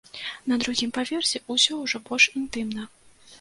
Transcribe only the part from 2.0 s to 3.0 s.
больш інтымна.